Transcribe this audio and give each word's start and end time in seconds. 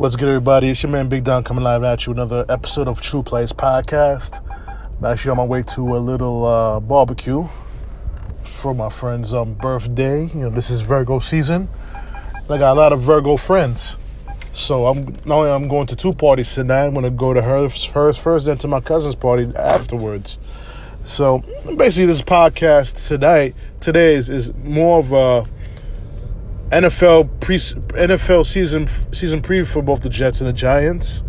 What's 0.00 0.16
good, 0.16 0.28
everybody? 0.28 0.70
It's 0.70 0.82
your 0.82 0.90
man 0.90 1.10
Big 1.10 1.24
Don 1.24 1.44
coming 1.44 1.62
live 1.62 1.84
at 1.84 2.06
you. 2.06 2.14
Another 2.14 2.46
episode 2.48 2.88
of 2.88 3.02
Tru 3.02 3.22
Playaz 3.22 3.52
Podcast. 3.52 4.40
I'm 4.96 5.04
actually 5.04 5.32
on 5.32 5.36
my 5.36 5.44
way 5.44 5.62
to 5.74 5.94
a 5.94 6.00
little 6.00 6.46
uh, 6.46 6.80
barbecue 6.80 7.46
for 8.42 8.74
my 8.74 8.88
friend's 8.88 9.34
um, 9.34 9.52
birthday. 9.52 10.22
You 10.28 10.40
know, 10.40 10.48
this 10.48 10.70
is 10.70 10.80
Virgo 10.80 11.18
season. 11.18 11.68
I 12.48 12.56
got 12.56 12.78
a 12.78 12.80
lot 12.80 12.94
of 12.94 13.02
Virgo 13.02 13.36
friends. 13.36 13.98
So 14.54 14.86
I'm 14.86 15.04
not 15.26 15.36
only 15.36 15.50
I'm 15.50 15.68
going 15.68 15.86
to 15.88 15.96
two 15.96 16.14
parties 16.14 16.54
tonight. 16.54 16.86
I'm 16.86 16.94
gonna 16.94 17.10
go 17.10 17.34
to 17.34 17.42
hers, 17.42 17.84
hers 17.84 18.16
first, 18.16 18.46
then 18.46 18.56
to 18.56 18.68
my 18.68 18.80
cousin's 18.80 19.14
party 19.14 19.52
afterwards. 19.54 20.38
So 21.04 21.44
basically, 21.76 22.06
this 22.06 22.22
podcast 22.22 23.06
tonight, 23.06 23.54
today 23.80 24.14
is, 24.14 24.30
is 24.30 24.54
more 24.54 25.00
of 25.00 25.12
a 25.12 25.46
NFL 26.70 27.40
pre 27.40 27.56
NFL 27.56 28.46
season 28.46 28.86
season 29.12 29.42
preview 29.42 29.66
for 29.66 29.82
both 29.82 30.02
the 30.02 30.08
Jets 30.08 30.40
and 30.40 30.48
the 30.48 30.52
Giants, 30.52 31.24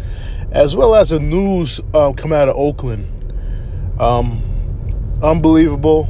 as 0.51 0.75
well 0.75 0.93
as 0.93 1.09
the 1.09 1.19
news 1.19 1.81
um, 1.95 2.13
come 2.13 2.31
out 2.31 2.47
of 2.47 2.55
Oakland. 2.55 3.07
Um, 3.99 4.43
unbelievable, 5.23 6.09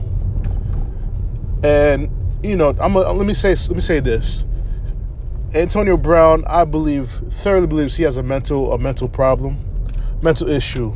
and 1.64 2.12
you 2.44 2.58
know, 2.58 2.76
I'm 2.80 2.96
a, 2.96 3.00
let 3.14 3.26
me 3.26 3.34
say 3.34 3.56
let 3.56 3.72
me 3.72 3.82
say 3.82 4.02
this. 4.02 4.44
Antonio 5.54 5.98
Brown, 5.98 6.44
I 6.48 6.66
believe, 6.66 7.10
thoroughly 7.10 7.68
believes 7.68 7.98
he 7.98 8.04
has 8.04 8.18
a 8.18 8.24
mental 8.24 8.74
a 8.74 8.78
mental 8.78 9.08
problem, 9.08 9.60
mental 10.22 10.50
issue, 10.50 10.94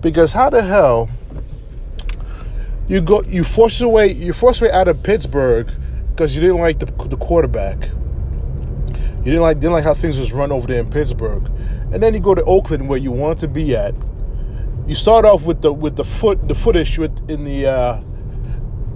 because 0.00 0.34
how 0.34 0.50
the 0.50 0.62
hell 0.62 1.10
you 2.86 3.00
go 3.00 3.22
you 3.22 3.42
force 3.42 3.80
your 3.80 3.90
way 3.90 4.12
you 4.12 4.32
force 4.32 4.60
your 4.60 4.70
way 4.70 4.74
out 4.74 4.86
of 4.86 5.02
Pittsburgh 5.02 5.68
because 6.12 6.34
you 6.34 6.40
didn't 6.40 6.60
like 6.60 6.78
the, 6.78 6.86
the 7.08 7.16
quarterback. 7.16 7.88
You 9.18 9.30
didn't 9.30 9.40
like 9.40 9.60
didn't 9.60 9.72
like 9.72 9.84
how 9.84 9.94
things 9.94 10.18
was 10.18 10.32
run 10.32 10.52
over 10.52 10.66
there 10.66 10.80
in 10.80 10.90
Pittsburgh, 10.90 11.46
and 11.92 12.02
then 12.02 12.12
you 12.14 12.20
go 12.20 12.34
to 12.34 12.44
Oakland 12.44 12.88
where 12.88 12.98
you 12.98 13.10
want 13.10 13.38
to 13.40 13.48
be 13.48 13.74
at. 13.74 13.94
You 14.86 14.94
start 14.94 15.24
off 15.24 15.44
with 15.44 15.62
the 15.62 15.72
with 15.72 15.96
the 15.96 16.04
foot 16.04 16.48
the 16.48 16.54
foot 16.54 16.76
issue 16.76 17.04
in 17.04 17.44
the 17.44 17.66
uh, 17.66 18.02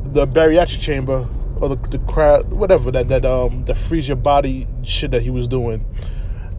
the 0.05 0.27
bariatric 0.27 0.81
chamber 0.81 1.29
or 1.61 1.71
the, 1.71 1.77
the 1.89 1.99
crowd 2.01 2.53
whatever 2.53 2.91
that 2.91 3.09
that 3.09 3.25
um 3.25 3.61
the 3.61 3.75
freeze 3.75 4.09
your 4.09 4.17
body 4.17 4.67
shit 4.83 5.11
that 5.13 5.23
he 5.23 5.31
was 5.31 5.49
doing. 5.49 5.85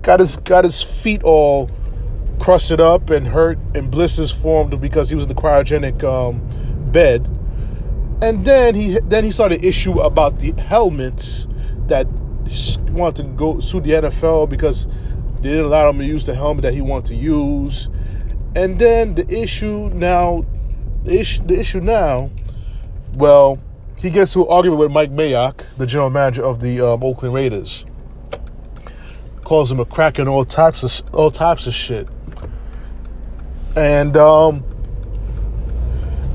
Got 0.01 0.21
his 0.21 0.37
got 0.37 0.63
his 0.63 0.81
feet 0.81 1.21
all 1.23 1.69
crusted 2.39 2.79
up 2.79 3.09
and 3.09 3.27
hurt 3.27 3.59
and 3.75 3.91
blisters 3.91 4.31
formed 4.31 4.79
because 4.79 5.09
he 5.09 5.15
was 5.15 5.25
in 5.25 5.29
the 5.29 5.35
cryogenic 5.35 6.03
um, 6.03 6.41
bed 6.91 7.36
and 8.21 8.43
then 8.43 8.75
he 8.75 8.99
then 8.99 9.23
he 9.23 9.31
started 9.31 9.63
issue 9.63 9.99
about 9.99 10.39
the 10.39 10.51
helmets 10.61 11.47
that 11.87 12.07
wanted 12.89 13.17
to 13.17 13.23
go 13.35 13.59
sue 13.59 13.79
the 13.79 13.91
NFL 13.91 14.49
because 14.49 14.87
they 15.37 15.49
didn't 15.49 15.65
allow 15.65 15.89
him 15.89 15.99
to 15.99 16.05
use 16.05 16.25
the 16.25 16.33
helmet 16.33 16.63
that 16.63 16.73
he 16.73 16.81
wanted 16.81 17.07
to 17.07 17.15
use. 17.15 17.89
And 18.55 18.79
then 18.79 19.15
the 19.15 19.27
issue 19.29 19.89
now, 19.93 20.45
the 21.03 21.19
issue, 21.19 21.43
the 21.45 21.59
issue 21.59 21.79
now, 21.79 22.31
well, 23.13 23.59
he 24.01 24.09
gets 24.09 24.33
to 24.33 24.41
an 24.41 24.47
argument 24.49 24.79
with 24.79 24.91
Mike 24.91 25.11
Mayock, 25.11 25.63
the 25.77 25.85
general 25.85 26.09
manager 26.09 26.43
of 26.43 26.59
the 26.59 26.81
um, 26.81 27.03
Oakland 27.03 27.35
Raiders. 27.35 27.85
Calls 29.43 29.71
him 29.71 29.79
a 29.79 29.85
crack 29.85 30.17
and 30.17 30.27
all 30.27 30.43
types 30.43 30.83
of 30.83 31.13
all 31.13 31.31
types 31.31 31.67
of 31.67 31.73
shit. 31.73 32.07
And 33.75 34.17
um, 34.17 34.63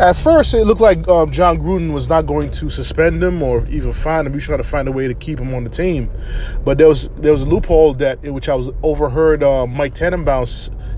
at 0.03 0.17
first, 0.17 0.53
it 0.53 0.64
looked 0.64 0.81
like 0.81 1.06
um, 1.06 1.31
Jon 1.31 1.58
Gruden 1.58 1.92
was 1.92 2.08
not 2.08 2.27
going 2.27 2.50
to 2.50 2.69
suspend 2.69 3.22
him 3.22 3.41
or 3.41 3.64
even 3.67 3.92
fine 3.92 4.27
him. 4.27 4.33
He 4.33 4.36
was 4.39 4.45
trying 4.45 4.58
to 4.58 4.64
find 4.64 4.89
a 4.89 4.92
way 4.92 5.06
to 5.06 5.14
keep 5.14 5.39
him 5.39 5.55
on 5.55 5.62
the 5.62 5.70
team, 5.70 6.11
but 6.64 6.77
there 6.77 6.89
was 6.89 7.08
there 7.11 7.33
was 7.33 7.42
a 7.42 7.47
loophole 7.47 7.95
that 7.95 8.25
in 8.25 8.34
which 8.34 8.48
I 8.48 8.56
was 8.56 8.70
overheard 8.83 9.45
um, 9.45 9.77
Mike 9.77 9.95
Tannenbaum 9.95 10.47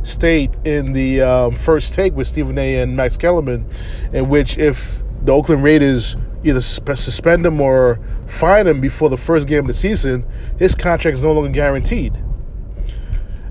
state 0.05 0.53
in 0.65 0.93
the 0.93 1.21
um, 1.21 1.55
first 1.55 1.93
take 1.93 2.15
with 2.15 2.29
Stephen 2.29 2.57
A. 2.57 2.81
and 2.81 2.97
Max 2.97 3.19
Kellerman, 3.19 3.69
in 4.15 4.31
which 4.31 4.57
if 4.57 5.03
the 5.23 5.33
Oakland 5.33 5.63
Raiders 5.63 6.17
either 6.43 6.63
suspend 6.63 7.45
him 7.45 7.61
or 7.61 8.01
fine 8.27 8.67
him 8.67 8.81
before 8.81 9.11
the 9.11 9.19
first 9.19 9.47
game 9.47 9.61
of 9.61 9.67
the 9.67 9.75
season, 9.75 10.25
his 10.59 10.75
contract 10.75 11.19
is 11.19 11.23
no 11.23 11.33
longer 11.33 11.51
guaranteed. 11.51 12.15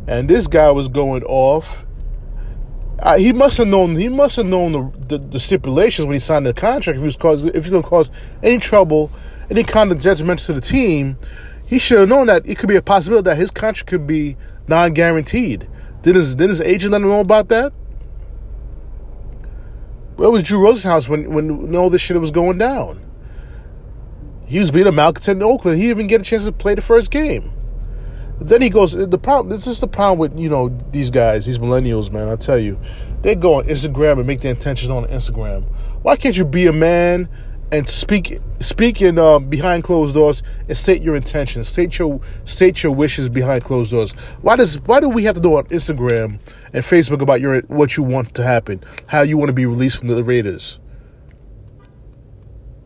And 0.08 0.28
this 0.28 0.48
guy 0.48 0.72
was 0.72 0.88
going 0.88 1.24
off 1.24 1.86
uh, 3.00 3.18
he 3.18 3.34
must 3.34 3.58
have 3.58 3.68
known. 3.68 3.96
He 3.96 4.10
must 4.10 4.36
have 4.38 4.46
known 4.46 4.72
the, 4.72 4.92
the, 5.08 5.18
the, 5.18 5.40
stipulations 5.40 6.06
when 6.06 6.14
he 6.14 6.20
signed 6.20 6.46
the 6.46 6.54
contract. 6.54 6.98
If 6.98 7.02
he 7.02 7.06
was 7.06 7.18
cause, 7.18 7.44
if 7.44 7.56
he's 7.56 7.70
going 7.70 7.84
to 7.84 7.90
cause 7.90 8.10
any 8.42 8.60
trouble, 8.60 9.12
any 9.50 9.64
kind 9.64 9.92
of 9.92 10.00
judgment 10.00 10.40
to 10.42 10.54
the 10.54 10.62
team, 10.62 11.18
he 11.66 11.80
should 11.80 12.00
have 12.00 12.10
known 12.10 12.28
that 12.28 12.48
it 12.48 12.58
could 12.58 12.70
be 12.70 12.76
a 12.76 12.82
possibility 12.82 13.24
that 13.26 13.38
his 13.38 13.52
contract 13.52 13.90
could 13.90 14.06
be 14.06 14.38
non-guaranteed. 14.68 15.68
Did 16.04 16.16
his 16.16 16.36
did 16.36 16.50
his 16.50 16.62
agent 16.62 16.92
let 16.92 17.02
him 17.02 17.08
know 17.08 17.20
about 17.20 17.50
that? 17.50 17.74
Where 20.16 20.30
was 20.30 20.44
Drew 20.44 20.60
Rosenhaus 20.60 21.10
when 21.10 21.34
when 21.34 21.76
all 21.76 21.90
this 21.90 22.02
shit 22.02 22.20
was 22.20 22.32
going 22.32 22.58
down? 22.58 23.04
He 24.46 24.60
was 24.60 24.70
being 24.70 24.86
a 24.86 24.92
malcontent 24.92 25.42
in 25.42 25.44
Oakland. 25.44 25.78
He 25.78 25.88
didn't 25.88 25.98
even 25.98 26.08
get 26.08 26.22
a 26.22 26.24
chance 26.24 26.46
to 26.46 26.52
play 26.52 26.76
the 26.76 26.82
first 26.82 27.10
game. 27.10 27.52
Then 28.40 28.62
he 28.62 28.70
goes. 28.70 28.94
The 28.94 29.18
problem. 29.18 29.50
This 29.50 29.68
is 29.68 29.80
the 29.80 29.88
problem 29.88 30.20
with 30.20 30.40
you 30.40 30.50
know 30.50 30.70
these 30.92 31.12
guys, 31.12 31.46
these 31.46 31.60
millennials, 31.60 32.12
man. 32.12 32.30
I 32.30 32.36
tell 32.36 32.58
you, 32.58 32.80
they 33.22 33.36
go 33.36 33.56
on 33.56 33.66
Instagram 33.66 34.18
and 34.18 34.28
make 34.28 34.42
their 34.42 34.52
intentions 34.52 34.90
on 34.90 35.06
Instagram. 35.06 35.64
Why 36.02 36.16
can't 36.16 36.36
you 36.36 36.44
be 36.44 36.68
a 36.68 36.74
man 36.74 37.30
and 37.72 37.88
speak 37.88 38.40
speak 38.60 39.02
in 39.02 39.18
uh, 39.18 39.40
behind 39.40 39.84
closed 39.84 40.14
doors 40.14 40.44
and 40.68 40.78
state 40.78 41.02
your 41.02 41.16
intentions, 41.16 41.70
state 41.70 41.98
your 41.98 42.20
state 42.46 42.84
your 42.84 42.92
wishes 42.92 43.30
behind 43.30 43.64
closed 43.64 43.92
doors? 43.92 44.12
Why 44.42 44.56
does 44.56 44.82
why 44.82 45.00
do 45.00 45.10
we 45.10 45.24
have 45.24 45.36
to 45.36 45.42
do 45.42 45.56
on 45.56 45.66
Instagram 45.66 46.40
and 46.74 46.84
Facebook 46.84 47.22
about 47.22 47.40
your 47.40 47.62
what 47.62 47.98
you 47.98 48.04
want 48.04 48.34
to 48.36 48.44
happen, 48.44 48.84
how 49.08 49.22
you 49.22 49.38
want 49.38 49.50
to 49.50 49.54
be 49.54 49.66
released 49.66 50.00
from 50.00 50.10
the 50.10 50.24
Raiders? 50.24 50.80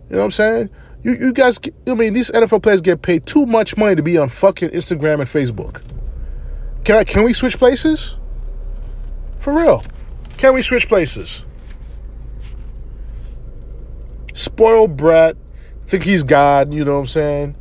You 0.09 0.15
know 0.15 0.19
what 0.19 0.25
I'm 0.25 0.31
saying? 0.31 0.69
You, 1.07 1.13
you 1.13 1.31
guys, 1.31 1.57
I 1.87 1.95
mean, 1.95 2.13
these 2.13 2.29
NFL 2.31 2.61
players 2.61 2.81
get 2.81 3.01
paid 3.01 3.25
too 3.25 3.45
much 3.45 3.77
money 3.77 3.95
to 3.95 4.03
be 4.03 4.17
on 4.17 4.27
fucking 4.27 4.71
Instagram 4.71 5.21
and 5.21 5.29
Facebook. 5.29 5.81
Can 6.83 6.97
I? 6.97 7.05
Can 7.05 7.23
we 7.23 7.31
switch 7.31 7.57
places? 7.57 8.17
For 9.39 9.53
real? 9.53 9.85
Can 10.35 10.53
we 10.53 10.61
switch 10.61 10.89
places? 10.89 11.45
Spoiled 14.33 14.97
brat, 14.97 15.37
think 15.85 16.03
he's 16.03 16.23
God. 16.23 16.73
You 16.73 16.83
know 16.83 16.95
what 16.95 16.99
I'm 16.99 17.07
saying? 17.07 17.55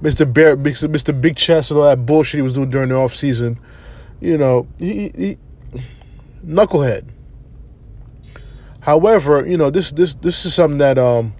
Mister 0.00 0.24
Bear, 0.24 0.56
Mister 0.56 1.12
Big 1.12 1.36
Chest, 1.36 1.70
and 1.70 1.78
all 1.78 1.84
that 1.84 2.06
bullshit 2.06 2.38
he 2.38 2.42
was 2.42 2.54
doing 2.54 2.70
during 2.70 2.88
the 2.88 2.94
off 2.94 3.14
season. 3.14 3.60
You 4.22 4.38
know, 4.38 4.66
he, 4.78 5.12
he 5.14 5.38
knucklehead. 6.46 7.06
However, 8.80 9.46
you 9.46 9.58
know 9.58 9.68
this 9.68 9.92
this 9.92 10.14
this 10.14 10.46
is 10.46 10.54
something 10.54 10.78
that 10.78 10.96
um 10.96 11.34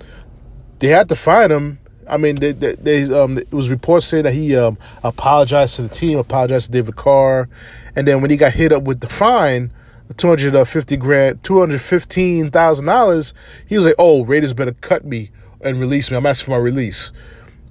they 0.79 0.89
had 0.89 1.09
to 1.09 1.17
fine 1.17 1.51
him. 1.51 1.79
I 2.09 2.19
mean, 2.19 2.37
they, 2.37 2.53
they, 2.53 2.75
they 2.77 3.03
um, 3.19 3.39
it 3.39 3.53
was 3.53 3.69
reports 3.69 4.07
saying 4.07 4.25
that 4.25 4.33
he 4.33 4.57
um, 4.57 4.79
apologized 5.03 5.77
to 5.77 5.83
the 5.83 5.89
team, 5.89 6.19
apologized 6.19 6.67
to 6.67 6.73
David 6.73 6.97
Carr, 6.97 7.49
and 7.97 8.07
then 8.07 8.21
when 8.21 8.31
he 8.31 8.37
got 8.37 8.53
hit 8.53 8.73
up 8.73 8.85
with 8.85 9.01
the 9.01 9.09
fine, 9.09 9.73
two 10.17 10.29
hundred 10.29 10.65
fifty 10.67 10.97
grand, 10.97 11.43
two 11.43 11.59
hundred 11.59 11.83
fifteen 11.83 12.51
thousand 12.51 12.87
dollars, 12.87 13.35
he 13.67 13.77
was 13.77 13.87
like, 13.87 13.97
"Oh, 13.99 14.25
Raiders 14.25 14.55
better 14.55 14.73
cut 14.73 15.05
me 15.05 15.31
and 15.61 15.81
release 15.81 16.11
me. 16.11 16.17
I'm 16.17 16.27
asking 16.27 16.47
for 16.47 16.51
my 16.53 16.59
release." 16.59 17.11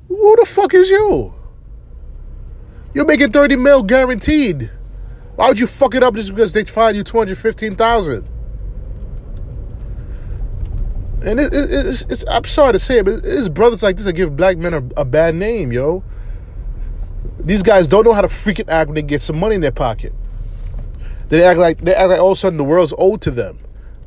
Who 0.09 0.35
the 0.35 0.45
fuck 0.45 0.73
is 0.73 0.89
you? 0.89 1.33
You're 2.93 3.05
making 3.05 3.31
thirty 3.31 3.55
mil 3.55 3.83
guaranteed. 3.83 4.69
Why 5.35 5.47
would 5.49 5.59
you 5.59 5.67
fuck 5.67 5.95
it 5.95 6.03
up 6.03 6.15
just 6.15 6.29
because 6.29 6.51
they 6.51 6.63
fined 6.65 6.97
you 6.97 7.03
two 7.03 7.17
hundred 7.17 7.37
fifteen 7.37 7.75
thousand? 7.75 8.27
And 11.25 11.39
it, 11.39 11.53
it, 11.53 11.71
it's, 11.71 12.03
it's, 12.03 12.23
I'm 12.29 12.43
sorry 12.43 12.73
to 12.73 12.79
say 12.79 12.99
it, 12.99 13.05
but 13.05 13.21
it's 13.23 13.49
brothers 13.49 13.81
like 13.81 13.97
this 13.97 14.05
that 14.05 14.13
give 14.13 14.35
black 14.35 14.57
men 14.57 14.75
a, 14.75 14.83
a 14.95 15.03
bad 15.03 15.33
name, 15.33 15.71
yo. 15.71 16.03
These 17.39 17.63
guys 17.63 17.87
don't 17.87 18.05
know 18.05 18.13
how 18.13 18.21
to 18.21 18.27
freaking 18.27 18.69
act 18.69 18.89
when 18.89 18.95
they 18.95 19.01
get 19.01 19.23
some 19.23 19.39
money 19.39 19.55
in 19.55 19.61
their 19.61 19.71
pocket. 19.71 20.13
They 21.29 21.43
act 21.43 21.57
like 21.57 21.79
they 21.79 21.95
act 21.95 22.09
like 22.09 22.19
all 22.19 22.33
of 22.33 22.37
a 22.37 22.39
sudden 22.39 22.57
the 22.57 22.63
world's 22.63 22.93
owed 22.99 23.21
to 23.23 23.31
them. 23.31 23.57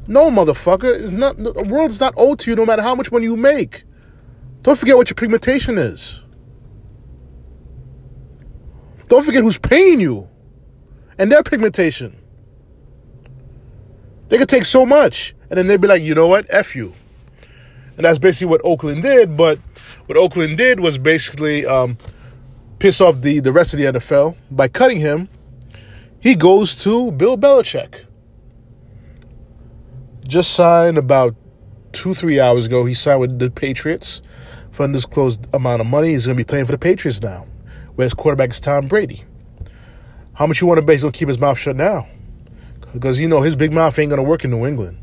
No, 0.06 0.31
motherfucker, 0.31 0.97
it's 0.97 1.11
not. 1.11 1.37
The 1.37 1.67
world's 1.69 1.99
not 1.99 2.15
owed 2.17 2.38
to 2.41 2.50
you, 2.50 2.56
no 2.56 2.65
matter 2.65 2.82
how 2.82 2.94
much 2.94 3.11
money 3.11 3.25
you 3.25 3.37
make. 3.37 3.82
Don't 4.62 4.79
forget 4.79 4.97
what 4.97 5.11
your 5.11 5.17
pigmentation 5.17 5.76
is. 5.76 6.21
Don't 9.09 9.25
forget 9.25 9.43
who's 9.43 9.59
paying 9.59 9.99
you, 9.99 10.29
and 11.19 11.32
their 11.32 11.43
pigmentation. 11.43 12.17
They 14.29 14.38
could 14.38 14.49
take 14.49 14.67
so 14.67 14.87
much, 14.87 15.35
and 15.50 15.59
then 15.59 15.67
they'd 15.67 15.81
be 15.81 15.88
like, 15.88 16.03
you 16.03 16.14
know 16.14 16.29
what, 16.29 16.47
f 16.49 16.76
you. 16.76 16.94
And 17.99 18.05
that's 18.05 18.19
basically 18.19 18.47
what 18.47 18.61
Oakland 18.62 19.03
did. 19.03 19.37
But 19.37 19.59
what 20.06 20.17
Oakland 20.17 20.56
did 20.56 20.79
was 20.79 20.99
basically 20.99 21.67
um, 21.67 21.99
piss 22.79 23.00
off 23.00 23.21
the, 23.21 23.41
the 23.41 23.50
rest 23.50 23.75
of 23.75 23.81
the 23.81 23.87
NFL 23.87 24.37
by 24.53 24.69
cutting 24.69 25.00
him. 25.00 25.29
He 26.21 26.37
goes 26.37 26.77
to 26.85 27.11
Bill 27.11 27.37
Belichick. 27.37 28.05
Just 30.27 30.53
signed 30.53 30.97
about 30.97 31.35
two, 31.93 32.15
three 32.15 32.39
hours 32.39 32.67
ago. 32.67 32.85
He 32.85 32.95
signed 32.95 33.21
with 33.21 33.39
the 33.41 33.50
Patriots 33.50 34.23
for 34.71 34.85
undisclosed 34.85 35.49
amount 35.53 35.81
of 35.81 35.89
money. 35.89 36.11
He's 36.11 36.27
going 36.27 36.37
to 36.37 36.41
be 36.45 36.47
playing 36.47 36.67
for 36.67 36.73
the 36.73 36.79
Patriots 36.79 37.21
now, 37.21 37.47
where 37.97 38.05
his 38.05 38.15
quarterback 38.15 38.50
is 38.50 38.61
Tom 38.61 38.87
Brady. 38.87 39.25
How 40.35 40.47
much 40.47 40.61
you 40.61 40.69
want 40.69 40.79
to 40.79 40.97
gonna 40.97 41.11
keep 41.11 41.27
his 41.27 41.41
mouth 41.41 41.59
shut 41.59 41.75
now? 41.75 42.06
Because 42.93 43.19
you 43.19 43.27
know 43.27 43.43
his 43.43 43.56
big 43.56 43.73
mouth 43.73 43.99
ain't 43.99 44.11
gonna 44.11 44.23
work 44.23 44.45
in 44.45 44.53
New 44.53 44.65
England. 44.67 44.99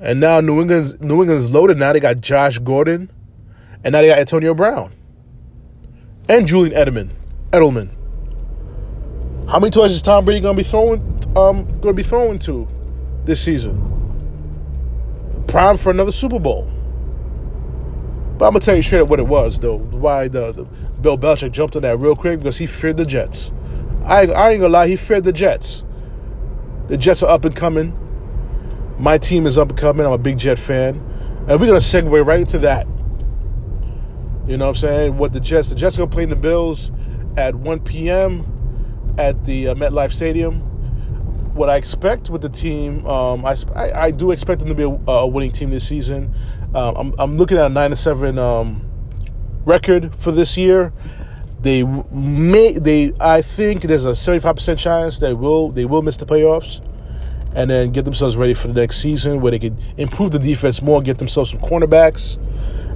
And 0.00 0.20
now 0.20 0.40
New 0.40 0.60
England's 0.60 1.00
New 1.00 1.20
England's 1.22 1.50
loaded. 1.50 1.76
Now 1.76 1.92
they 1.92 2.00
got 2.00 2.20
Josh 2.20 2.58
Gordon, 2.58 3.10
and 3.84 3.92
now 3.92 4.00
they 4.00 4.08
got 4.08 4.18
Antonio 4.18 4.54
Brown, 4.54 4.92
and 6.28 6.46
Julian 6.46 6.74
Edelman. 6.74 7.10
Edelman. 7.50 7.90
How 9.48 9.58
many 9.58 9.70
toys 9.70 9.92
is 9.92 10.02
Tom 10.02 10.24
Brady 10.24 10.40
gonna 10.40 10.56
be 10.56 10.62
throwing? 10.62 11.00
Um, 11.36 11.80
gonna 11.80 11.94
be 11.94 12.02
throwing 12.02 12.38
to 12.40 12.68
this 13.24 13.40
season? 13.40 13.96
Prime 15.46 15.76
for 15.76 15.90
another 15.90 16.12
Super 16.12 16.38
Bowl. 16.38 16.70
But 18.36 18.46
I'm 18.46 18.52
gonna 18.52 18.60
tell 18.60 18.76
you 18.76 18.82
straight 18.82 19.00
up 19.00 19.08
what 19.08 19.18
it 19.18 19.26
was, 19.26 19.58
though. 19.58 19.78
Why 19.78 20.28
the, 20.28 20.52
the 20.52 20.64
Bill 21.00 21.18
Belichick 21.18 21.52
jumped 21.52 21.74
on 21.76 21.82
that 21.82 21.98
real 21.98 22.14
quick 22.14 22.38
because 22.38 22.58
he 22.58 22.66
feared 22.66 22.96
the 22.98 23.06
Jets. 23.06 23.50
I, 24.04 24.26
I 24.26 24.50
ain't 24.50 24.60
gonna 24.60 24.72
lie, 24.72 24.88
he 24.88 24.96
feared 24.96 25.24
the 25.24 25.32
Jets. 25.32 25.84
The 26.86 26.96
Jets 26.96 27.22
are 27.22 27.30
up 27.30 27.44
and 27.44 27.56
coming. 27.56 27.98
My 28.98 29.18
team 29.18 29.46
is 29.46 29.58
up 29.58 29.70
and 29.70 29.78
coming. 29.78 30.06
I'm 30.06 30.12
a 30.12 30.18
big 30.18 30.38
Jet 30.38 30.58
fan, 30.58 30.96
and 31.48 31.60
we're 31.60 31.66
gonna 31.66 31.78
segue 31.78 32.26
right 32.26 32.40
into 32.40 32.58
that. 32.58 32.86
You 34.46 34.56
know 34.56 34.66
what 34.66 34.70
I'm 34.70 34.74
saying? 34.76 35.18
What 35.18 35.32
the 35.32 35.40
Jets? 35.40 35.68
The 35.68 35.74
Jets 35.74 35.96
are 35.96 36.02
gonna 36.02 36.10
play 36.10 36.24
the 36.24 36.36
Bills 36.36 36.90
at 37.36 37.54
1 37.54 37.80
p.m 37.80 38.54
at 39.18 39.44
the 39.44 39.68
uh, 39.68 39.74
MetLife 39.74 40.12
Stadium. 40.12 40.60
What 41.54 41.68
I 41.68 41.76
expect 41.76 42.30
with 42.30 42.40
the 42.40 42.48
team, 42.48 43.04
um, 43.06 43.44
I, 43.44 43.56
I, 43.74 43.92
I, 43.92 44.10
do 44.12 44.30
expect 44.30 44.60
them 44.60 44.68
to 44.68 44.74
be 44.76 44.84
a, 44.84 45.10
a 45.10 45.26
winning 45.26 45.50
team 45.50 45.70
this 45.70 45.86
season. 45.86 46.32
Um, 46.72 46.96
I'm, 46.96 47.14
I'm, 47.18 47.36
looking 47.36 47.58
at 47.58 47.66
a 47.66 47.68
nine 47.68 47.90
to 47.90 47.96
seven 47.96 48.38
um, 48.38 48.88
record 49.64 50.14
for 50.14 50.30
this 50.30 50.56
year. 50.56 50.92
They 51.60 51.82
may 51.82 52.78
they 52.78 53.12
I 53.18 53.42
think 53.42 53.82
there's 53.82 54.04
a 54.04 54.14
75 54.14 54.54
percent 54.54 54.78
chance 54.78 55.18
they 55.18 55.34
will 55.34 55.72
they 55.72 55.84
will 55.84 56.02
miss 56.02 56.16
the 56.16 56.24
playoffs, 56.24 56.80
and 57.54 57.70
then 57.70 57.92
get 57.92 58.04
themselves 58.04 58.36
ready 58.36 58.54
for 58.54 58.68
the 58.68 58.74
next 58.74 58.98
season 58.98 59.40
where 59.40 59.50
they 59.50 59.58
can 59.58 59.76
improve 59.96 60.30
the 60.30 60.38
defense 60.38 60.82
more, 60.82 61.00
get 61.02 61.18
themselves 61.18 61.50
some 61.50 61.60
cornerbacks, 61.60 62.36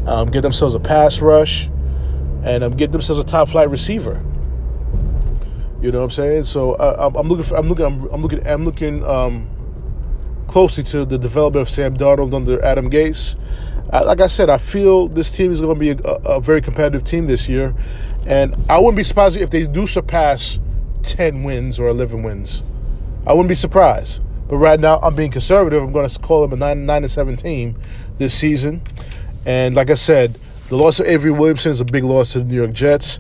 um, 0.07 0.31
get 0.31 0.43
themselves 0.43 0.75
a 0.75 0.81
pass 0.81 1.21
rush, 1.21 1.69
and 2.45 2.65
um, 2.65 2.73
get 2.73 2.93
themselves 2.93 3.21
a 3.21 3.25
top 3.25 3.49
flight 3.49 3.71
receiver. 3.71 4.23
You 5.81 5.91
know 5.91 5.99
what 5.99 6.05
I'm 6.05 6.11
saying? 6.11 6.45
So 6.45 6.73
uh, 6.75 7.11
I'm, 7.17 7.29
looking. 7.29 7.45
For, 7.45 7.57
I'm 7.57 7.69
looking. 7.69 7.85
I'm, 7.85 8.05
I'm, 8.13 8.23
looking. 8.23 8.47
I'm 8.47 8.65
looking 8.65 9.05
um, 9.05 9.51
closely 10.47 10.85
to 10.85 11.05
the 11.05 11.19
development 11.19 11.63
of 11.63 11.69
Sam 11.69 11.97
Darnold 11.97 12.35
under 12.35 12.65
Adam 12.65 12.89
Gase. 12.89 13.37
Uh, 13.93 14.05
like 14.07 14.21
I 14.21 14.29
said, 14.29 14.49
I 14.49 14.59
feel 14.59 15.09
this 15.09 15.33
team 15.33 15.53
is 15.53 15.61
going 15.61 15.75
to 15.75 15.81
be 15.81 15.91
a, 15.91 16.13
a, 16.37 16.41
very 16.41 16.63
competitive 16.63 17.05
team 17.05 17.27
this 17.27 17.49
year, 17.49 17.75
and 18.27 18.57
I 18.69 18.79
wouldn't 18.79 18.97
be 18.97 19.03
surprised 19.03 19.37
if 19.37 19.51
they 19.51 19.67
do 19.67 19.87
surpass 19.87 20.61
ten 21.03 21.43
wins 21.43 21.81
or 21.81 21.89
eleven 21.89 22.23
wins. 22.23 22.63
I 23.27 23.33
wouldn't 23.33 23.49
be 23.49 23.55
surprised. 23.55 24.21
But 24.53 24.59
right 24.59 24.79
now, 24.79 24.99
I'm 24.99 25.15
being 25.15 25.31
conservative. 25.31 25.83
I'm 25.83 25.93
going 25.93 26.07
to 26.07 26.19
call 26.19 26.47
them 26.47 26.53
a 26.53 26.57
nine 26.57 26.85
nine 26.85 27.05
and 27.05 27.11
seven 27.11 27.39
team 27.39 27.75
this 28.19 28.35
season. 28.35 28.83
And 29.47 29.75
like 29.75 29.89
I 29.89 29.95
said, 29.95 30.39
the 30.69 30.77
loss 30.77 31.01
of 31.01 31.07
Avery 31.07 31.31
Williamson 31.31 31.71
is 31.71 31.81
a 31.81 31.87
big 31.87 32.05
loss 32.05 32.33
to 32.33 32.41
the 32.41 32.45
New 32.45 32.57
York 32.57 32.73
Jets. 32.75 33.19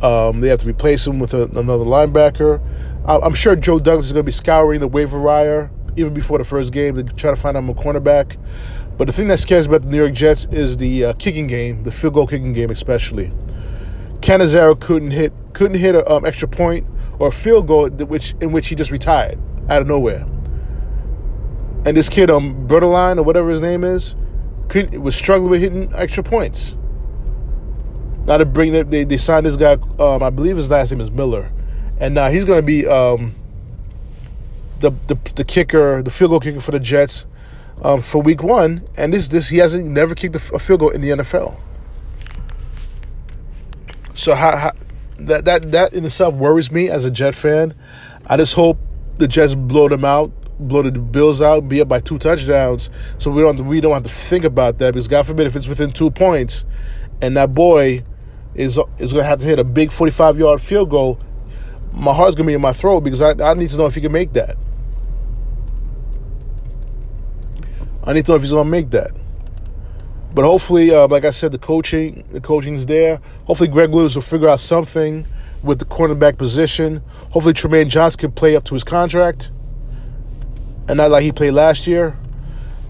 Um, 0.00 0.40
they 0.40 0.48
have 0.48 0.60
to 0.60 0.66
replace 0.66 1.06
him 1.06 1.18
with 1.18 1.34
a, 1.34 1.42
another 1.50 1.84
linebacker. 1.84 2.62
I'm 3.06 3.34
sure 3.34 3.54
Joe 3.56 3.78
Douglas 3.78 4.06
is 4.06 4.14
going 4.14 4.24
to 4.24 4.26
be 4.26 4.32
scouring 4.32 4.80
the 4.80 4.88
waiver 4.88 5.20
wire 5.20 5.70
even 5.98 6.14
before 6.14 6.38
the 6.38 6.46
first 6.46 6.72
game 6.72 6.94
to 6.94 7.02
try 7.02 7.28
to 7.28 7.36
find 7.36 7.58
him 7.58 7.68
a 7.68 7.74
cornerback. 7.74 8.38
But 8.96 9.08
the 9.08 9.12
thing 9.12 9.28
that 9.28 9.40
scares 9.40 9.68
me 9.68 9.76
about 9.76 9.84
the 9.84 9.90
New 9.90 9.98
York 9.98 10.14
Jets 10.14 10.46
is 10.46 10.78
the 10.78 11.04
uh, 11.04 11.12
kicking 11.12 11.46
game, 11.46 11.82
the 11.82 11.92
field 11.92 12.14
goal 12.14 12.26
kicking 12.26 12.54
game 12.54 12.70
especially. 12.70 13.34
Catanzaro 14.22 14.76
couldn't 14.76 15.10
hit 15.10 15.34
couldn't 15.52 15.76
hit 15.76 15.94
an 15.94 16.04
um, 16.06 16.24
extra 16.24 16.48
point 16.48 16.86
or 17.18 17.28
a 17.28 17.32
field 17.32 17.66
goal 17.66 17.90
which 17.90 18.34
in 18.40 18.50
which 18.50 18.68
he 18.68 18.74
just 18.74 18.90
retired 18.90 19.38
out 19.68 19.82
of 19.82 19.86
nowhere. 19.86 20.24
And 21.84 21.96
this 21.96 22.08
kid, 22.08 22.30
um, 22.30 22.66
Bertoline 22.66 23.18
or 23.18 23.22
whatever 23.22 23.50
his 23.50 23.60
name 23.60 23.84
is, 23.84 24.14
could, 24.68 24.98
was 24.98 25.14
struggling 25.14 25.50
with 25.50 25.60
hitting 25.60 25.92
extra 25.94 26.22
points. 26.22 26.76
Now 28.26 28.38
to 28.38 28.46
bring 28.46 28.72
that 28.72 28.90
they, 28.90 29.04
they 29.04 29.18
signed 29.18 29.44
this 29.44 29.56
guy. 29.56 29.76
Um, 29.98 30.22
I 30.22 30.30
believe 30.30 30.56
his 30.56 30.70
last 30.70 30.90
name 30.90 31.00
is 31.00 31.10
Miller, 31.10 31.52
and 31.98 32.14
now 32.14 32.30
he's 32.30 32.44
going 32.44 32.58
to 32.58 32.66
be 32.66 32.86
um, 32.86 33.34
the, 34.80 34.90
the 35.08 35.18
the 35.34 35.44
kicker, 35.44 36.02
the 36.02 36.10
field 36.10 36.30
goal 36.30 36.40
kicker 36.40 36.60
for 36.60 36.70
the 36.70 36.80
Jets 36.80 37.26
um, 37.82 38.00
for 38.00 38.22
Week 38.22 38.42
One. 38.42 38.82
And 38.96 39.12
this 39.12 39.28
this 39.28 39.48
he 39.48 39.58
hasn't 39.58 39.86
never 39.88 40.14
kicked 40.14 40.36
a, 40.36 40.38
field 40.38 40.80
goal 40.80 40.90
in 40.90 41.02
the 41.02 41.10
NFL. 41.10 41.60
So 44.14 44.34
how, 44.34 44.56
how, 44.56 44.72
that 45.18 45.44
that 45.44 45.72
that 45.72 45.92
in 45.92 46.04
itself 46.04 46.34
worries 46.34 46.70
me 46.70 46.88
as 46.88 47.04
a 47.04 47.10
Jet 47.10 47.34
fan. 47.34 47.74
I 48.26 48.38
just 48.38 48.54
hope 48.54 48.78
the 49.18 49.28
Jets 49.28 49.54
blow 49.54 49.88
them 49.88 50.04
out, 50.04 50.32
blow 50.58 50.82
the 50.82 50.92
Bills 50.92 51.40
out, 51.40 51.68
be 51.68 51.80
up 51.80 51.88
by 51.88 52.00
two 52.00 52.18
touchdowns, 52.18 52.90
so 53.18 53.30
we 53.30 53.42
don't 53.42 53.66
we 53.66 53.80
don't 53.80 53.92
have 53.92 54.02
to 54.04 54.08
think 54.08 54.44
about 54.44 54.78
that 54.78 54.94
because 54.94 55.08
God 55.08 55.26
forbid 55.26 55.46
if 55.46 55.56
it's 55.56 55.66
within 55.66 55.90
two 55.92 56.10
points, 56.10 56.64
and 57.20 57.36
that 57.36 57.54
boy 57.54 58.04
is 58.54 58.78
is 58.98 59.12
to 59.12 59.24
have 59.24 59.40
to 59.40 59.46
hit 59.46 59.58
a 59.58 59.64
big 59.64 59.92
45 59.92 60.38
yard 60.38 60.60
field 60.60 60.90
goal, 60.90 61.18
my 61.92 62.12
heart's 62.12 62.36
to 62.36 62.44
be 62.44 62.54
in 62.54 62.60
my 62.60 62.72
throat 62.72 63.00
because 63.00 63.20
I, 63.20 63.30
I 63.30 63.54
need 63.54 63.70
to 63.70 63.76
know 63.76 63.86
if 63.86 63.94
he 63.94 64.00
can 64.00 64.12
make 64.12 64.32
that. 64.34 64.56
I 68.04 68.12
need 68.12 68.26
to 68.26 68.32
know 68.32 68.36
if 68.36 68.42
he's 68.42 68.50
to 68.50 68.64
make 68.64 68.90
that. 68.90 69.12
But 70.34 70.44
hopefully, 70.44 70.92
uh, 70.92 71.06
like 71.08 71.24
I 71.24 71.30
said, 71.30 71.52
the 71.52 71.58
coaching 71.58 72.24
the 72.32 72.40
coaching's 72.40 72.86
there. 72.86 73.20
Hopefully, 73.46 73.68
Gregg 73.68 73.90
Williams 73.90 74.16
will 74.16 74.22
figure 74.22 74.48
out 74.48 74.60
something 74.60 75.26
with 75.62 75.78
the 75.78 75.84
cornerback 75.84 76.36
position. 76.36 77.02
Hopefully, 77.30 77.54
Trumaine 77.54 77.88
Johnson 77.88 78.20
can 78.20 78.32
play 78.32 78.56
up 78.56 78.64
to 78.64 78.74
his 78.74 78.84
contract, 78.84 79.50
and 80.88 80.96
not 80.96 81.10
like 81.10 81.22
he 81.22 81.32
played 81.32 81.52
last 81.52 81.86
year. 81.86 82.18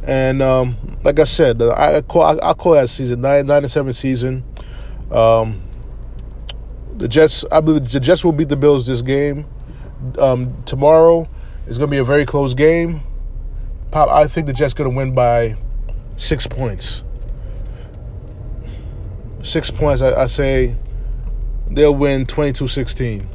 And 0.06 0.42
um, 0.42 0.76
like 1.02 1.18
I 1.18 1.24
said, 1.24 1.60
I 1.62 2.02
call 2.02 2.38
I, 2.42 2.52
call 2.54 2.72
that 2.72 2.88
season 2.88 3.20
nine 3.22 3.46
nine 3.46 3.62
and 3.62 3.70
seven 3.70 3.92
season. 3.92 4.44
Um, 5.10 5.62
the 6.96 7.08
Jets, 7.08 7.44
I 7.50 7.60
believe 7.60 7.90
the 7.90 8.00
Jets 8.00 8.24
will 8.24 8.32
beat 8.32 8.48
the 8.48 8.56
Bills 8.56 8.86
this 8.86 9.02
game. 9.02 9.46
Um, 10.18 10.62
tomorrow 10.64 11.28
is 11.66 11.78
going 11.78 11.88
to 11.88 11.94
be 11.94 11.98
a 11.98 12.04
very 12.04 12.26
close 12.26 12.54
game. 12.54 13.02
Pop, 13.90 14.08
I 14.10 14.26
think 14.26 14.46
the 14.46 14.52
Jets 14.52 14.74
going 14.74 14.90
to 14.90 14.96
win 14.96 15.14
by 15.14 15.56
six 16.16 16.46
points. 16.46 17.02
Six 19.42 19.70
points, 19.70 20.02
I, 20.02 20.22
I 20.22 20.26
say 20.26 20.76
they'll 21.70 21.94
win 21.94 22.26
22-16. 22.26 23.26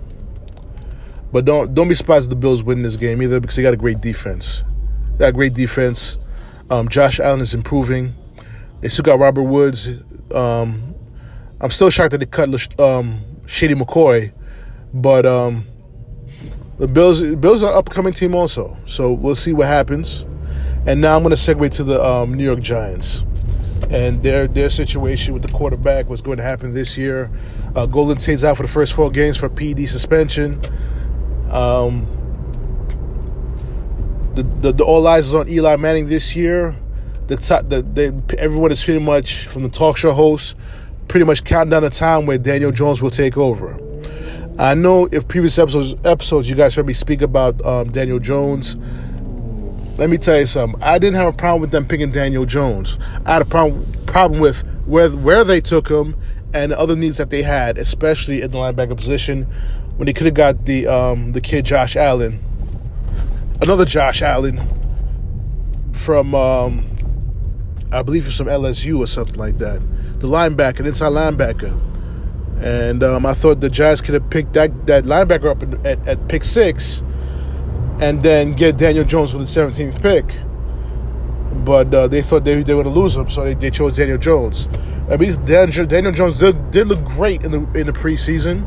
But 1.32 1.46
don't 1.46 1.74
don't 1.74 1.88
be 1.88 1.96
surprised 1.96 2.26
if 2.26 2.30
the 2.30 2.36
Bills 2.36 2.64
win 2.64 2.82
this 2.82 2.96
game 2.96 3.22
either 3.22 3.40
because 3.40 3.56
they 3.56 3.62
got 3.62 3.74
a 3.74 3.78
great 3.78 4.02
defense. 4.02 4.64
They 5.14 5.26
got 5.26 5.34
great 5.34 5.54
defense. 5.54 6.18
Um, 6.70 6.90
Josh 6.90 7.20
Allen 7.20 7.42
is 7.42 7.54
improving. 7.54 8.14
They 8.82 8.90
still 8.90 9.04
got 9.04 9.20
Robert 9.20 9.44
Woods. 9.44 9.90
Um, 10.34 10.96
I'm 11.60 11.72
still 11.72 11.90
shocked 11.90 12.12
that 12.12 12.20
they 12.20 12.26
cut 12.26 12.80
um, 12.80 13.20
Shady 13.46 13.76
McCoy, 13.76 14.32
but 14.94 15.26
um, 15.26 15.66
the 16.78 16.88
Bills 16.88 17.22
Bills 17.36 17.62
are 17.62 17.72
an 17.72 17.78
upcoming 17.78 18.14
team 18.14 18.34
also. 18.34 18.78
So 18.86 19.12
we'll 19.12 19.36
see 19.36 19.54
what 19.54 19.68
happens. 19.68 20.26
And 20.88 21.02
now 21.02 21.18
I'm 21.18 21.24
going 21.24 21.36
to 21.36 21.42
segue 21.42 21.70
to 21.72 21.84
the 21.84 22.04
um, 22.04 22.34
New 22.34 22.44
York 22.44 22.62
Giants 22.62 23.24
and 23.90 24.22
their 24.24 24.48
their 24.48 24.70
situation 24.70 25.34
with 25.34 25.44
the 25.44 25.50
quarterback. 25.50 26.08
What's 26.08 26.22
going 26.22 26.38
to 26.38 26.44
happen 26.44 26.74
this 26.74 26.98
year? 26.98 27.30
Uh, 27.76 27.86
Golden 27.86 28.18
Tate's 28.18 28.44
out 28.44 28.58
for 28.58 28.64
the 28.64 28.70
first 28.70 28.94
four 28.94 29.12
games 29.12 29.38
for 29.38 29.50
PED 29.50 29.88
suspension. 29.90 30.60
Um, 31.50 32.08
the, 34.36 34.44
the, 34.44 34.72
the 34.72 34.84
all 34.84 35.06
eyes 35.08 35.28
is 35.28 35.36
on 35.36 35.50
Eli 35.50 35.76
Manning 35.76 36.08
this 36.08 36.36
year. 36.36 36.76
The 37.28 37.38
top, 37.38 37.70
the, 37.70 37.82
the 37.82 38.40
everyone 38.40 38.72
is 38.72 38.84
pretty 38.84 39.04
much 39.04 39.48
from 39.48 39.64
the 39.64 39.70
talk 39.70 39.98
show 39.98 40.12
hosts 40.12 40.56
pretty 41.10 41.26
much 41.26 41.44
counting 41.44 41.72
down 41.72 41.84
the 41.84 41.90
time 41.90 42.26
where 42.26 42.38
Daniel 42.38 42.72
Jones 42.72 43.02
will 43.02 43.10
take 43.10 43.36
over. 43.36 43.78
I 44.58 44.76
know 44.76 45.08
if 45.12 45.28
previous 45.28 45.58
episodes 45.58 45.96
episodes 46.06 46.50
you 46.50 46.56
guys 46.56 46.76
heard 46.76 46.86
me 46.86 46.94
speak 46.94 47.22
about 47.22 47.64
um, 47.66 47.92
Daniel 47.92 48.20
Jones. 48.20 48.78
Let 49.98 50.10
me 50.10 50.18
tell 50.18 50.40
you 50.40 50.46
something. 50.46 50.82
I 50.82 50.98
didn't 51.00 51.16
have 51.16 51.28
a 51.28 51.36
problem 51.36 51.62
with 51.62 51.72
them 51.72 51.86
picking 51.86 52.12
Daniel 52.12 52.46
Jones. 52.46 52.98
I 53.26 53.34
had 53.34 53.42
a 53.42 53.46
problem 53.46 53.86
problem 54.06 54.40
with 54.40 54.64
where 54.86 55.10
where 55.10 55.44
they 55.44 55.60
took 55.60 55.90
him 55.90 56.16
and 56.54 56.72
the 56.72 56.80
other 56.80 56.96
needs 56.96 57.18
that 57.18 57.30
they 57.30 57.42
had, 57.42 57.78
especially 57.78 58.42
in 58.42 58.52
the 58.52 58.58
linebacker 58.58 58.96
position, 58.96 59.48
when 60.00 60.06
they 60.06 60.14
could 60.14 60.28
have 60.28 60.34
got 60.34 60.66
the 60.66 60.88
um, 60.88 61.34
the 61.34 61.42
kid 61.42 61.66
Josh 61.66 61.98
Allen, 61.98 62.42
another 63.62 63.84
Josh 63.84 64.22
Allen 64.22 64.62
from 65.92 66.34
um, 66.34 66.86
I 67.92 68.02
believe 68.02 68.24
from 68.34 68.48
LSU 68.48 69.00
or 69.00 69.08
something 69.08 69.36
like 69.36 69.58
that 69.58 69.82
the 70.22 70.28
linebacker, 70.28 70.86
inside 70.86 71.12
linebacker. 71.12 71.78
And 72.64 73.04
um, 73.04 73.26
I 73.26 73.34
thought 73.34 73.60
the 73.60 73.70
Giants 73.70 74.02
could 74.02 74.14
have 74.14 74.30
picked 74.30 74.54
that, 74.54 74.86
that 74.86 75.04
linebacker 75.04 75.52
up 75.52 75.86
at, 75.86 76.08
at 76.08 76.30
pick 76.30 76.46
six 76.46 77.04
and 78.00 78.24
then 78.24 78.54
get 78.54 78.78
Daniel 78.78 79.04
Jones 79.04 79.34
with 79.34 79.54
the 79.54 79.62
17th 79.62 80.02
pick. 80.02 80.26
But 81.66 81.94
uh, 81.94 82.08
they 82.08 82.22
thought 82.22 82.46
they, 82.46 82.64
they 82.64 82.74
were 82.74 82.84
going 82.84 82.94
to 82.94 83.00
lose 83.02 83.18
him, 83.18 83.30
so 83.30 83.44
they, 83.44 83.54
they 83.54 83.70
chose 83.70 83.98
Daniel 83.98 84.18
Jones. 84.18 84.70
I 85.12 85.18
mean, 85.18 85.34
Daniel, 85.44 85.86
Daniel 85.86 86.14
Jones 86.14 86.40
did, 86.40 86.72
did 86.72 86.88
look 86.88 87.04
great 87.04 87.44
in 87.44 87.52
the 87.52 87.60
in 87.80 87.88
the 87.88 87.94
preseason. 87.94 88.64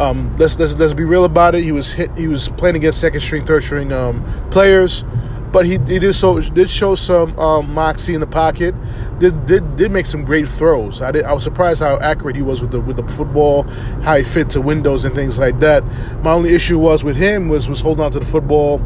Um, 0.00 0.32
let's 0.38 0.58
let's 0.58 0.74
let's 0.78 0.94
be 0.94 1.04
real 1.04 1.26
about 1.26 1.54
it. 1.54 1.62
He 1.62 1.72
was 1.72 1.92
hit. 1.92 2.10
He 2.16 2.26
was 2.26 2.48
playing 2.48 2.76
against 2.76 3.00
second 3.00 3.20
string, 3.20 3.44
third 3.44 3.62
string 3.62 3.92
um, 3.92 4.24
players, 4.50 5.04
but 5.52 5.66
he, 5.66 5.72
he 5.72 5.98
did 5.98 6.14
so 6.14 6.40
did 6.40 6.70
show 6.70 6.94
some 6.94 7.38
um, 7.38 7.74
moxie 7.74 8.14
in 8.14 8.20
the 8.20 8.26
pocket. 8.26 8.74
Did 9.18 9.44
did 9.44 9.76
did 9.76 9.90
make 9.90 10.06
some 10.06 10.24
great 10.24 10.48
throws. 10.48 11.02
I 11.02 11.12
did. 11.12 11.24
I 11.26 11.34
was 11.34 11.44
surprised 11.44 11.82
how 11.82 11.98
accurate 11.98 12.34
he 12.34 12.40
was 12.40 12.62
with 12.62 12.70
the 12.70 12.80
with 12.80 12.96
the 12.96 13.06
football, 13.08 13.64
how 14.02 14.16
he 14.16 14.24
fit 14.24 14.48
to 14.50 14.62
windows 14.62 15.04
and 15.04 15.14
things 15.14 15.38
like 15.38 15.58
that. 15.60 15.84
My 16.22 16.32
only 16.32 16.54
issue 16.54 16.78
was 16.78 17.04
with 17.04 17.16
him 17.16 17.50
was 17.50 17.68
was 17.68 17.82
holding 17.82 18.02
on 18.02 18.10
to 18.12 18.20
the 18.20 18.24
football, 18.24 18.80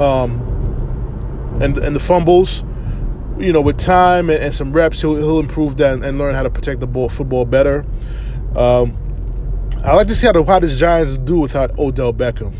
um, 0.00 1.58
and 1.60 1.78
and 1.78 1.96
the 1.96 2.00
fumbles 2.00 2.62
you 3.38 3.54
know, 3.54 3.60
with 3.62 3.78
time 3.78 4.28
and, 4.28 4.42
and 4.42 4.54
some 4.54 4.70
reps, 4.70 5.00
he'll, 5.00 5.16
he'll 5.16 5.40
improve 5.40 5.78
that 5.78 5.94
and, 5.94 6.04
and, 6.04 6.18
learn 6.18 6.34
how 6.34 6.42
to 6.42 6.50
protect 6.50 6.78
the 6.78 6.86
ball, 6.86 7.08
football 7.08 7.46
better. 7.46 7.86
Um, 8.54 8.99
I 9.84 9.94
like 9.94 10.08
to 10.08 10.14
see 10.14 10.26
how 10.26 10.32
the, 10.32 10.44
how 10.44 10.58
the 10.58 10.68
Giants 10.68 11.16
do 11.18 11.38
without 11.38 11.78
Odell 11.78 12.12
Beckham, 12.12 12.54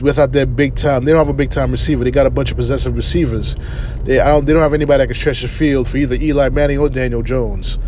without 0.00 0.32
their 0.32 0.46
big 0.46 0.74
time. 0.74 1.04
They 1.04 1.12
don't 1.12 1.18
have 1.18 1.28
a 1.28 1.36
big 1.36 1.50
time 1.50 1.70
receiver. 1.70 2.04
They 2.04 2.10
got 2.10 2.26
a 2.26 2.30
bunch 2.30 2.50
of 2.50 2.56
possessive 2.56 2.96
receivers. 2.96 3.54
They 4.04 4.18
I 4.20 4.28
don't. 4.28 4.44
They 4.46 4.52
don't 4.52 4.62
have 4.62 4.74
anybody 4.74 5.02
that 5.02 5.06
can 5.08 5.14
stretch 5.14 5.42
the 5.42 5.48
field 5.48 5.88
for 5.88 5.96
either 5.96 6.14
Eli 6.14 6.48
Manning 6.48 6.78
or 6.78 6.88
Daniel 6.88 7.22
Jones. 7.22 7.78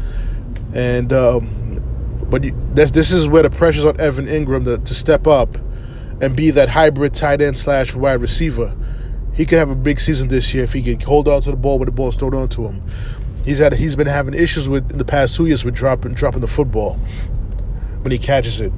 And 0.74 1.12
um, 1.12 2.26
but 2.28 2.44
you, 2.44 2.56
this 2.74 2.90
this 2.90 3.12
is 3.12 3.26
where 3.26 3.42
the 3.42 3.50
pressure's 3.50 3.84
on 3.84 3.98
Evan 4.00 4.26
Engram 4.26 4.64
to, 4.64 4.78
to 4.78 4.94
step 4.94 5.26
up 5.26 5.56
and 6.20 6.36
be 6.36 6.50
that 6.50 6.68
hybrid 6.68 7.14
tight 7.14 7.40
end 7.40 7.56
slash 7.56 7.94
wide 7.94 8.20
receiver 8.20 8.76
he 9.40 9.46
could 9.46 9.58
have 9.58 9.70
a 9.70 9.74
big 9.74 9.98
season 10.00 10.28
this 10.28 10.52
year 10.52 10.64
if 10.64 10.74
he 10.74 10.82
could 10.82 11.02
hold 11.02 11.28
on 11.28 11.40
to 11.40 11.50
the 11.50 11.56
ball 11.56 11.78
when 11.78 11.86
the 11.86 11.92
ball's 11.92 12.16
thrown 12.16 12.34
onto 12.34 12.66
him. 12.66 12.82
He's 13.44 13.58
had 13.58 13.72
he's 13.72 13.96
been 13.96 14.06
having 14.06 14.34
issues 14.34 14.68
with 14.68 14.90
in 14.92 14.98
the 14.98 15.04
past 15.04 15.34
two 15.34 15.46
years 15.46 15.64
with 15.64 15.74
dropping 15.74 16.12
dropping 16.12 16.40
the 16.40 16.46
football 16.46 17.00
when 18.02 18.12
he 18.12 18.18
catches 18.18 18.60
it. 18.60 18.72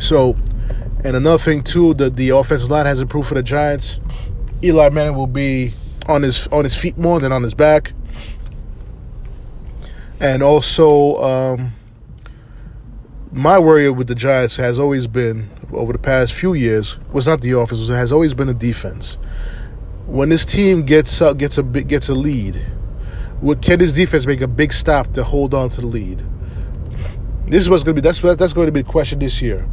So, 0.00 0.36
and 1.04 1.16
another 1.16 1.38
thing 1.38 1.62
too, 1.62 1.94
the 1.94 2.10
the 2.10 2.30
offensive 2.30 2.70
line 2.70 2.86
has 2.86 3.00
improved 3.00 3.28
for 3.28 3.34
the 3.34 3.42
Giants. 3.42 4.00
Eli 4.62 4.90
Manning 4.90 5.16
will 5.16 5.26
be 5.26 5.72
on 6.08 6.22
his 6.22 6.46
on 6.48 6.64
his 6.64 6.76
feet 6.76 6.98
more 6.98 7.20
than 7.20 7.32
on 7.32 7.42
his 7.42 7.54
back, 7.54 7.92
and 10.20 10.42
also 10.42 11.22
um, 11.22 11.72
my 13.30 13.58
worry 13.58 13.90
with 13.90 14.08
the 14.08 14.14
Giants 14.14 14.56
has 14.56 14.78
always 14.78 15.06
been 15.06 15.50
over 15.72 15.92
the 15.92 15.98
past 15.98 16.32
few 16.32 16.54
years 16.54 16.98
was 17.12 17.26
not 17.26 17.40
the 17.40 17.52
offense; 17.52 17.88
it 17.88 17.92
has 17.94 18.12
always 18.12 18.34
been 18.34 18.46
the 18.46 18.54
defense. 18.54 19.18
When 20.06 20.30
this 20.30 20.44
team 20.44 20.82
gets 20.82 21.20
up, 21.20 21.38
gets 21.38 21.58
a 21.58 21.62
gets 21.62 22.08
a 22.08 22.14
lead, 22.14 22.64
would 23.42 23.62
can 23.62 23.78
this 23.78 23.92
defense 23.92 24.26
make 24.26 24.40
a 24.40 24.48
big 24.48 24.72
stop 24.72 25.12
to 25.14 25.24
hold 25.24 25.54
on 25.54 25.70
to 25.70 25.82
the 25.82 25.86
lead? 25.86 26.24
This 27.48 27.62
is 27.62 27.70
what's 27.70 27.82
going 27.82 27.96
to 27.96 28.02
be. 28.02 28.06
That's 28.06 28.20
that's 28.20 28.52
going 28.52 28.66
to 28.66 28.72
be 28.72 28.82
the 28.82 28.90
question 28.90 29.18
this 29.18 29.40
year. 29.40 29.66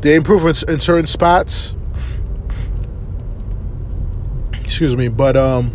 The 0.00 0.14
improvements 0.14 0.64
in 0.64 0.80
certain 0.80 1.06
spots. 1.06 1.76
Excuse 4.64 4.96
me, 4.96 5.08
but 5.08 5.36
um, 5.36 5.72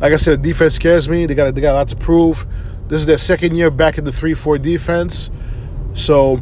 like 0.00 0.12
I 0.12 0.16
said, 0.16 0.42
defense 0.42 0.74
scares 0.74 1.08
me. 1.08 1.26
They 1.26 1.34
got 1.34 1.54
they 1.54 1.60
got 1.60 1.72
a 1.72 1.78
lot 1.78 1.88
to 1.88 1.96
prove. 1.96 2.46
This 2.88 3.00
is 3.00 3.06
their 3.06 3.18
second 3.18 3.56
year 3.56 3.70
back 3.70 3.98
in 3.98 4.04
the 4.04 4.12
three 4.12 4.34
four 4.34 4.56
defense, 4.56 5.30
so 5.92 6.40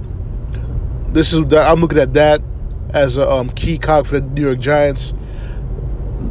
this 1.08 1.32
is 1.32 1.52
I'm 1.52 1.80
looking 1.80 1.98
at 1.98 2.14
that 2.14 2.42
as 2.90 3.16
a 3.16 3.28
um, 3.28 3.50
key 3.50 3.76
cog 3.76 4.06
for 4.06 4.20
the 4.20 4.26
New 4.26 4.42
York 4.42 4.60
Giants. 4.60 5.14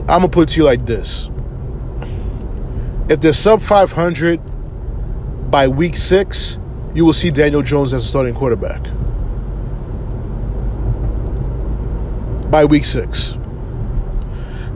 I'm 0.08 0.22
gonna 0.22 0.30
put 0.30 0.50
it 0.50 0.54
to 0.54 0.62
you 0.62 0.64
like 0.64 0.86
this: 0.86 1.30
If 3.10 3.20
they're 3.20 3.34
sub 3.34 3.62
500 3.62 4.55
by 5.50 5.68
week 5.68 5.96
six, 5.96 6.60
you 6.94 7.06
will 7.06 7.14
see 7.14 7.32
Daniel 7.32 7.62
Jones 7.62 7.94
as 7.94 8.04
a 8.04 8.08
starting 8.08 8.34
quarterback. 8.34 8.82
By 12.50 12.66
week 12.66 12.86
six. 12.86 13.38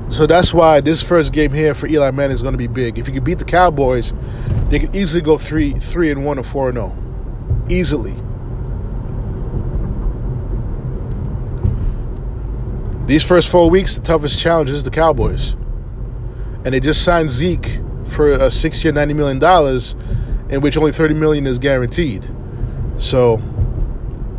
So 0.10 0.26
that's 0.26 0.54
why 0.54 0.82
this 0.82 1.04
first 1.04 1.34
game 1.34 1.52
here 1.54 1.76
for 1.76 1.88
Eli 1.88 2.12
Manning 2.12 2.36
is 2.36 2.42
going 2.42 2.54
to 2.54 2.58
be 2.58 2.68
big. 2.68 2.98
If 2.98 3.08
you 3.08 3.14
can 3.14 3.24
beat 3.24 3.40
the 3.40 3.46
Cowboys, 3.46 4.12
they 4.70 4.80
can 4.80 4.94
easily 4.96 5.22
go 5.22 5.38
three, 5.38 5.74
three 5.74 6.12
and 6.12 6.26
one 6.26 6.40
or 6.40 6.44
four 6.44 6.70
and 6.70 6.78
zero, 6.78 6.96
oh. 6.96 7.66
easily. 7.70 8.16
These 13.06 13.24
first 13.24 13.50
four 13.50 13.70
weeks, 13.70 13.96
the 13.96 14.02
toughest 14.02 14.40
challenge 14.40 14.70
is 14.70 14.84
the 14.84 14.92
Cowboys, 14.92 15.54
and 16.64 16.74
they 16.74 16.80
just 16.80 17.04
signed 17.04 17.30
Zeke 17.30 17.80
for 18.08 18.32
a 18.32 18.52
six-year, 18.52 18.94
ninety 18.94 19.14
million 19.14 19.40
dollars, 19.40 19.96
in 20.50 20.62
which 20.62 20.78
only 20.78 20.92
thirty 20.92 21.14
million 21.14 21.48
is 21.48 21.60
guaranteed. 21.60 22.28
So 22.98 23.38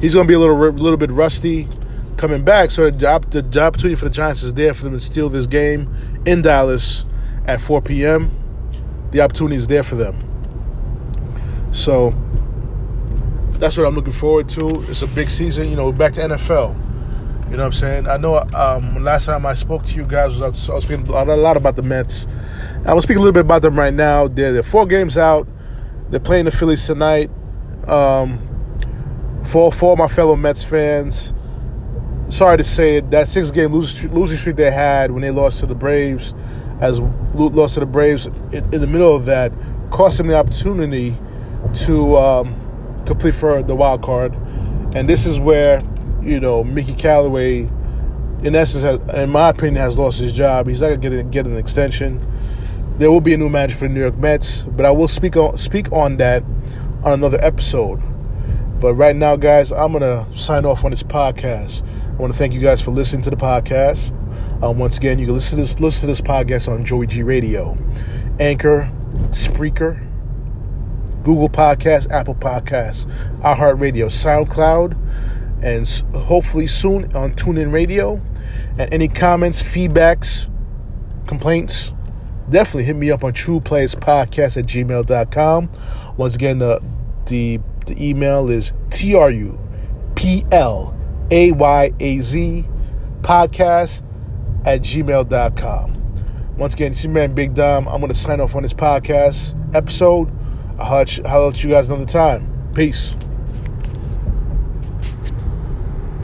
he's 0.01 0.15
going 0.15 0.27
to 0.27 0.29
be 0.29 0.35
a 0.35 0.39
little, 0.39 0.57
little 0.57 0.97
bit 0.97 1.11
rusty 1.11 1.69
coming 2.17 2.45
back. 2.45 2.71
So 2.71 2.85
the, 2.85 2.93
job, 2.93 3.31
the, 3.31 3.43
the 3.43 3.63
opportunity 3.63 3.97
for 3.97 4.05
the 4.05 4.11
Giants 4.11 4.43
is 4.43 4.55
there 4.55 4.75
for 4.75 4.85
them 4.85 4.93
to 4.93 5.01
steal 5.01 5.29
this 5.29 5.47
game 5.47 5.93
in 6.27 6.43
Dallas 6.43 7.05
at 7.47 7.61
4 7.61 7.81
p.m. 7.83 8.31
The 9.11 9.23
opportunity 9.23 9.57
is 9.57 9.67
there 9.67 9.83
for 9.83 9.97
them. 9.97 10.19
So 11.73 12.11
that's 13.53 13.77
what 13.77 13.87
I'm 13.87 13.95
looking 13.95 14.13
forward 14.13 14.49
to. 14.51 14.85
It's 14.89 15.03
a 15.03 15.07
big 15.07 15.31
season. 15.31 15.69
You 15.69 15.77
know, 15.77 15.93
back 15.93 16.13
to 16.15 16.21
NFL. 16.21 16.77
You 17.51 17.57
know 17.57 17.65
what 17.65 17.67
I'm 17.67 17.73
saying? 17.73 18.07
I 18.07 18.17
know 18.17 18.37
um, 18.55 19.03
last 19.03 19.27
time 19.27 19.45
I 19.45 19.55
spoke 19.55 19.85
to 19.87 19.97
you 19.97 20.05
guys, 20.05 20.39
was, 20.39 20.69
I 20.71 20.75
was 20.75 20.85
speaking 20.85 21.09
a 21.09 21.25
lot 21.37 21.57
about 21.57 21.75
the 21.75 21.83
Mets. 21.83 22.27
I 22.87 22.95
will 22.95 23.03
speak 23.03 23.17
a 23.17 23.21
little 23.21 23.33
bit 23.33 23.41
about 23.41 23.63
them 23.63 23.77
right 23.77 23.93
now. 23.93 24.29
They're, 24.29 24.53
they're 24.53 24.63
four 24.63 24.87
games 24.87 25.19
out. 25.19 25.49
They're 26.11 26.21
playing 26.21 26.45
the 26.45 26.51
Phillies 26.51 26.87
tonight. 26.87 27.31
Um, 27.87 28.47
for, 29.47 29.73
for 29.73 29.97
my 29.97 30.07
fellow 30.07 30.37
Mets 30.37 30.63
fans, 30.63 31.33
sorry 32.29 32.59
to 32.59 32.65
say 32.65 32.97
it, 32.97 33.11
that 33.11 33.29
six 33.29 33.51
game 33.51 33.73
losing 33.73 34.39
streak 34.39 34.57
they 34.57 34.71
had 34.71 35.11
when 35.11 35.23
they 35.23 35.31
lost 35.31 35.61
to 35.61 35.67
the 35.67 35.75
Braves, 35.75 36.35
as 36.81 37.01
lost 37.01 37.75
to 37.75 37.81
the 37.81 37.87
Braves 37.87 38.27
in, 38.27 38.75
in 38.75 38.81
the 38.81 38.87
middle 38.87 39.15
of 39.15 39.25
that, 39.27 39.53
cost 39.91 40.19
them 40.19 40.27
the 40.27 40.37
opportunity 40.37 41.17
to 41.75 42.17
um, 42.17 43.03
complete 43.07 43.35
for 43.35 43.63
the 43.63 43.75
wild 43.75 44.03
card. 44.03 44.35
And 44.95 45.09
this 45.09 45.27
is 45.27 45.39
where, 45.41 45.83
you 46.23 46.41
know, 46.41 46.65
Mickey 46.65 46.95
Callaway, 46.95 47.61
in 48.43 48.55
essence, 48.55 48.83
has, 48.83 48.99
in 49.15 49.31
my 49.31 49.51
opinion, 49.51 49.77
has 49.77 49.97
lost 49.97 50.21
his 50.21 50.33
job. 50.33 50.69
He's 50.69 50.81
not 50.81 51.01
going 51.01 51.17
to 51.17 51.23
get 51.23 51.47
an 51.47 51.57
extension. 51.57 52.27
There 53.01 53.11
will 53.11 53.23
be 53.23 53.33
a 53.33 53.39
new 53.39 53.49
manager 53.49 53.79
for 53.79 53.89
the 53.89 53.95
New 53.95 54.01
York 54.01 54.19
Mets, 54.19 54.61
but 54.61 54.85
I 54.85 54.91
will 54.91 55.09
speak 55.09 55.35
on, 55.35 55.57
speak 55.57 55.91
on 55.91 56.19
that 56.19 56.43
on 57.03 57.15
another 57.15 57.39
episode. 57.41 57.99
But 58.79 58.93
right 58.93 59.17
now, 59.17 59.37
guys, 59.37 59.73
I'm 59.73 59.95
to 59.95 60.27
sign 60.37 60.67
off 60.67 60.85
on 60.85 60.91
this 60.91 61.03
podcast. 61.03 61.83
I 62.11 62.17
want 62.17 62.31
to 62.31 62.39
thank 62.39 62.53
you 62.53 62.61
guys 62.61 62.83
for 62.83 62.91
listening 62.91 63.23
to 63.23 63.31
the 63.31 63.37
podcast. 63.37 64.13
Um, 64.63 64.79
once 64.79 64.99
again, 64.99 65.19
you 65.19 65.25
can 65.25 65.35
listen 65.35 65.57
to 65.57 65.63
this 65.63 65.81
listen 65.81 66.03
to 66.03 66.07
this 66.09 66.21
podcast 66.21 66.71
on 66.71 66.85
Joey 66.85 67.07
G 67.07 67.23
Radio, 67.23 67.79
Anchor, 68.39 68.93
Spreaker, 69.31 70.07
Google 71.23 71.49
Podcasts, 71.49 72.11
Apple 72.11 72.35
Podcasts, 72.35 73.07
iHeartRadio, 73.41 74.09
SoundCloud, 74.11 75.65
and 75.65 75.89
hopefully 76.27 76.67
soon 76.67 77.05
on 77.17 77.33
TuneIn 77.33 77.73
Radio. 77.73 78.21
And 78.79 78.93
any 78.93 79.09
comments, 79.09 79.63
feedbacks, 79.63 80.51
complaints, 81.27 81.95
definitely 82.51 82.85
hit 82.85 82.97
me 82.97 83.11
up 83.11 83.25
on 83.25 83.33
truplayazpodcast 83.33 84.57
at 84.57 84.67
gmail.com. 84.67 85.71
Once 86.17 86.35
again, 86.35 86.59
the 86.59 86.81
the 87.27 87.61
the 87.87 88.09
email 88.09 88.49
is 88.49 88.73
T 88.91 89.15
R 89.15 89.31
U 89.31 89.59
P 90.15 90.45
L 90.53 90.97
a 91.31 91.53
Y 91.53 91.93
A 92.01 92.19
Z 92.19 92.65
podcast 93.23 94.03
at 94.67 94.83
gmail.com. 94.83 95.97
Once 96.57 96.75
again, 96.75 96.93
it's 96.93 97.05
your 97.05 97.13
man 97.13 97.35
Big 97.35 97.55
Dom. 97.55 97.89
I'm 97.89 98.01
going 98.01 98.13
to 98.13 98.15
sign 98.15 98.41
off 98.41 98.55
on 98.55 98.63
this 98.63 98.75
podcast 98.75 99.55
episode. 99.75 100.31
I'll 100.79 101.05
I'll 101.25 101.47
let 101.47 101.65
you 101.65 101.71
guys 101.71 101.89
another 101.89 102.07
time. 102.07 102.73
Peace. 102.75 103.15